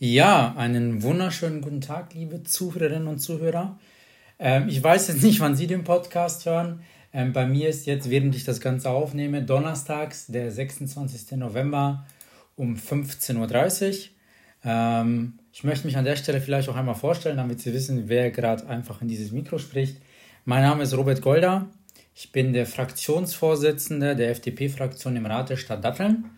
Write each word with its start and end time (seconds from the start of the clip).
Ja, 0.00 0.54
einen 0.56 1.02
wunderschönen 1.02 1.60
guten 1.60 1.80
Tag, 1.80 2.14
liebe 2.14 2.44
Zuhörerinnen 2.44 3.08
und 3.08 3.18
Zuhörer. 3.18 3.80
Ähm, 4.38 4.68
ich 4.68 4.80
weiß 4.80 5.08
jetzt 5.08 5.24
nicht, 5.24 5.40
wann 5.40 5.56
Sie 5.56 5.66
den 5.66 5.82
Podcast 5.82 6.46
hören. 6.46 6.82
Ähm, 7.12 7.32
bei 7.32 7.46
mir 7.46 7.68
ist 7.68 7.84
jetzt, 7.86 8.08
während 8.08 8.36
ich 8.36 8.44
das 8.44 8.60
Ganze 8.60 8.90
aufnehme, 8.90 9.42
donnerstags, 9.42 10.28
der 10.28 10.52
26. 10.52 11.36
November 11.36 12.06
um 12.54 12.76
15.30 12.76 13.88
Uhr. 13.88 14.04
Ähm, 14.64 15.40
ich 15.52 15.64
möchte 15.64 15.88
mich 15.88 15.96
an 15.96 16.04
der 16.04 16.14
Stelle 16.14 16.40
vielleicht 16.40 16.68
auch 16.68 16.76
einmal 16.76 16.94
vorstellen, 16.94 17.36
damit 17.36 17.58
Sie 17.60 17.74
wissen, 17.74 18.08
wer 18.08 18.30
gerade 18.30 18.68
einfach 18.68 19.02
in 19.02 19.08
dieses 19.08 19.32
Mikro 19.32 19.58
spricht. 19.58 19.96
Mein 20.44 20.62
Name 20.62 20.84
ist 20.84 20.96
Robert 20.96 21.22
Golder. 21.22 21.66
Ich 22.14 22.30
bin 22.30 22.52
der 22.52 22.66
Fraktionsvorsitzende 22.66 24.14
der 24.14 24.30
FDP-Fraktion 24.30 25.16
im 25.16 25.26
Rat 25.26 25.50
der 25.50 25.56
Stadt 25.56 25.82
Datteln. 25.82 26.30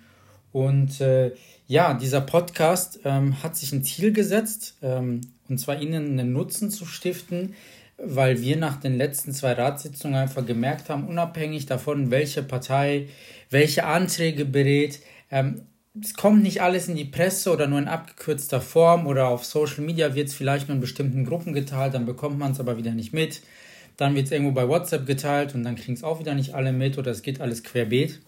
Und 0.53 1.01
äh, 1.03 1.33
ja, 1.71 1.95
dieser 1.95 2.21
Podcast 2.21 2.99
ähm, 3.05 3.45
hat 3.45 3.55
sich 3.55 3.71
ein 3.71 3.85
Ziel 3.85 4.13
gesetzt, 4.13 4.75
ähm, 4.83 5.21
und 5.49 5.59
zwar 5.59 5.81
Ihnen 5.81 6.19
einen 6.19 6.33
Nutzen 6.33 6.69
zu 6.69 6.85
stiften, 6.85 7.55
weil 7.97 8.43
wir 8.43 8.57
nach 8.57 8.81
den 8.81 8.97
letzten 8.97 9.33
zwei 9.33 9.53
Ratssitzungen 9.53 10.17
einfach 10.17 10.45
gemerkt 10.45 10.89
haben, 10.89 11.07
unabhängig 11.07 11.67
davon, 11.67 12.11
welche 12.11 12.43
Partei 12.43 13.07
welche 13.51 13.85
Anträge 13.85 14.47
berät, 14.47 14.99
ähm, 15.31 15.63
es 16.03 16.15
kommt 16.15 16.43
nicht 16.43 16.61
alles 16.61 16.89
in 16.89 16.97
die 16.97 17.05
Presse 17.05 17.53
oder 17.53 17.69
nur 17.69 17.79
in 17.79 17.87
abgekürzter 17.87 18.61
Form 18.61 19.07
oder 19.07 19.29
auf 19.29 19.45
Social 19.45 19.85
Media 19.85 20.17
wird 20.17 20.27
es 20.27 20.35
vielleicht 20.35 20.67
nur 20.67 20.75
in 20.75 20.81
bestimmten 20.81 21.25
Gruppen 21.25 21.53
geteilt, 21.53 21.95
dann 21.95 22.05
bekommt 22.05 22.37
man 22.37 22.51
es 22.51 22.59
aber 22.59 22.79
wieder 22.79 22.91
nicht 22.91 23.13
mit. 23.13 23.43
Dann 23.97 24.17
wird 24.17 24.27
es 24.27 24.33
irgendwo 24.33 24.51
bei 24.51 24.67
WhatsApp 24.67 25.07
geteilt 25.07 25.55
und 25.55 25.63
dann 25.63 25.77
kriegen 25.77 25.95
es 25.95 26.03
auch 26.03 26.19
wieder 26.19 26.35
nicht 26.35 26.53
alle 26.53 26.73
mit 26.73 26.99
oder 26.99 27.13
es 27.13 27.23
geht 27.23 27.41
alles 27.41 27.63
querbeet. 27.63 28.19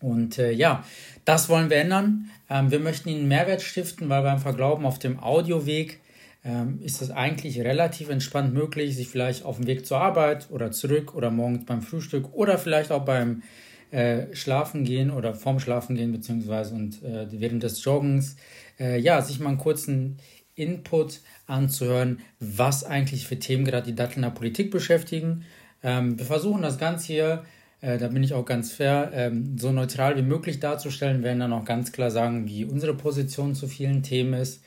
Und 0.00 0.38
äh, 0.38 0.52
ja, 0.52 0.84
das 1.24 1.48
wollen 1.48 1.70
wir 1.70 1.76
ändern. 1.76 2.30
Ähm, 2.48 2.70
wir 2.70 2.80
möchten 2.80 3.08
Ihnen 3.08 3.28
Mehrwert 3.28 3.62
stiften, 3.62 4.08
weil 4.08 4.24
wir 4.24 4.32
einfach 4.32 4.56
glauben, 4.56 4.86
auf 4.86 4.98
dem 4.98 5.20
Audioweg 5.20 6.00
ähm, 6.44 6.80
ist 6.82 7.02
es 7.02 7.10
eigentlich 7.10 7.60
relativ 7.60 8.08
entspannt 8.08 8.54
möglich, 8.54 8.96
sich 8.96 9.08
vielleicht 9.08 9.44
auf 9.44 9.56
dem 9.56 9.66
Weg 9.66 9.84
zur 9.84 9.98
Arbeit 9.98 10.48
oder 10.50 10.70
zurück 10.70 11.14
oder 11.14 11.30
morgens 11.30 11.66
beim 11.66 11.82
Frühstück 11.82 12.32
oder 12.32 12.56
vielleicht 12.56 12.92
auch 12.92 13.04
beim 13.04 13.42
äh, 13.90 14.34
Schlafen 14.34 14.84
gehen 14.84 15.10
oder 15.10 15.34
vorm 15.34 15.60
Schlafen 15.60 15.96
gehen 15.96 16.12
beziehungsweise 16.12 16.74
und 16.74 17.02
äh, 17.02 17.26
während 17.32 17.62
des 17.62 17.84
Joggens, 17.84 18.36
äh, 18.78 18.98
ja, 18.98 19.20
sich 19.20 19.40
mal 19.40 19.50
einen 19.50 19.58
kurzen 19.58 20.18
Input 20.54 21.20
anzuhören, 21.46 22.20
was 22.38 22.84
eigentlich 22.84 23.26
für 23.26 23.38
Themen 23.38 23.64
gerade 23.64 23.86
die 23.86 23.94
Dattelner 23.94 24.30
Politik 24.30 24.70
beschäftigen. 24.70 25.44
Ähm, 25.82 26.18
wir 26.18 26.26
versuchen 26.26 26.62
das 26.62 26.78
Ganze 26.78 27.06
hier 27.06 27.44
äh, 27.80 27.98
da 27.98 28.08
bin 28.08 28.22
ich 28.22 28.34
auch 28.34 28.44
ganz 28.44 28.72
fair, 28.72 29.10
ähm, 29.14 29.56
so 29.58 29.72
neutral 29.72 30.16
wie 30.16 30.22
möglich 30.22 30.60
darzustellen, 30.60 31.22
werden 31.22 31.40
dann 31.40 31.52
auch 31.52 31.64
ganz 31.64 31.92
klar 31.92 32.10
sagen, 32.10 32.46
wie 32.46 32.64
unsere 32.64 32.94
Position 32.94 33.54
zu 33.54 33.68
vielen 33.68 34.02
Themen 34.02 34.34
ist. 34.34 34.62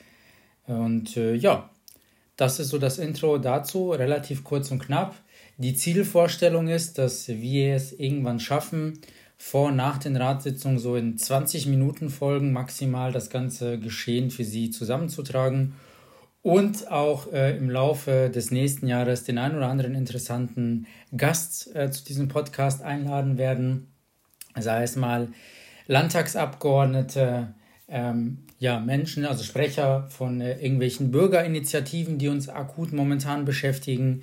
Und 0.66 1.16
äh, 1.16 1.34
ja, 1.34 1.70
das 2.36 2.58
ist 2.58 2.68
so 2.68 2.78
das 2.78 2.98
Intro 2.98 3.38
dazu, 3.38 3.90
relativ 3.92 4.44
kurz 4.44 4.70
und 4.70 4.80
knapp. 4.80 5.14
Die 5.58 5.74
Zielvorstellung 5.74 6.68
ist, 6.68 6.98
dass 6.98 7.28
wir 7.28 7.76
es 7.76 7.92
irgendwann 7.92 8.40
schaffen, 8.40 8.98
vor 9.36 9.68
und 9.68 9.76
nach 9.76 9.98
den 9.98 10.16
Ratssitzungen 10.16 10.78
so 10.78 10.96
in 10.96 11.18
20 11.18 11.66
Minuten 11.66 12.08
Folgen 12.08 12.52
maximal 12.52 13.12
das 13.12 13.30
ganze 13.30 13.78
Geschehen 13.78 14.30
für 14.30 14.44
Sie 14.44 14.70
zusammenzutragen 14.70 15.74
und 16.44 16.90
auch 16.90 17.32
äh, 17.32 17.56
im 17.56 17.70
Laufe 17.70 18.28
des 18.28 18.50
nächsten 18.50 18.86
Jahres 18.86 19.24
den 19.24 19.38
einen 19.38 19.56
oder 19.56 19.68
anderen 19.68 19.94
interessanten 19.94 20.86
Gast 21.16 21.74
äh, 21.74 21.90
zu 21.90 22.04
diesem 22.04 22.28
Podcast 22.28 22.82
einladen 22.82 23.38
werden, 23.38 23.94
sei 24.54 24.82
es 24.82 24.94
mal 24.94 25.28
Landtagsabgeordnete, 25.86 27.54
ähm, 27.88 28.44
ja, 28.58 28.78
Menschen, 28.78 29.24
also 29.24 29.42
Sprecher 29.42 30.06
von 30.10 30.42
äh, 30.42 30.60
irgendwelchen 30.60 31.10
Bürgerinitiativen, 31.10 32.18
die 32.18 32.28
uns 32.28 32.50
akut 32.50 32.92
momentan 32.92 33.46
beschäftigen. 33.46 34.22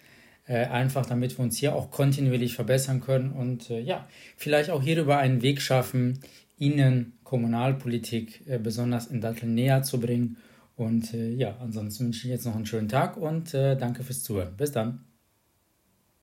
Äh, 0.47 0.67
einfach 0.67 1.07
damit 1.07 1.39
wir 1.39 1.43
uns 1.43 1.57
hier 1.57 1.75
auch 1.75 1.91
kontinuierlich 1.91 2.55
verbessern 2.55 3.01
können 3.01 3.31
und 3.31 3.71
äh, 3.71 3.81
ja, 3.81 4.07
vielleicht 4.37 4.69
auch 4.69 4.83
hierüber 4.83 5.17
einen 5.17 5.41
Weg 5.41 5.63
schaffen, 5.63 6.21
Ihnen 6.59 7.15
Kommunalpolitik 7.25 8.47
äh, 8.47 8.59
besonders 8.59 9.07
in 9.07 9.23
Datteln 9.23 9.55
näher 9.55 9.83
zu 9.83 10.01
bringen. 10.01 10.37
Und 10.77 11.13
ja, 11.13 11.57
ansonsten 11.61 12.07
wünsche 12.07 12.27
ich 12.27 12.33
jetzt 12.33 12.47
noch 12.47 12.57
einen 12.57 12.67
schönen 12.67 12.89
Tag 12.89 13.17
und 13.17 13.55
danke 13.55 14.03
fürs 14.03 14.25
Zuhören. 14.25 14.57
Bis 14.57 14.73
dann. 14.73 15.14